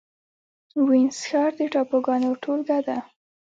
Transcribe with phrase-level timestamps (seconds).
[0.87, 2.97] وینز ښار د ټاپوګانو ټولګه ده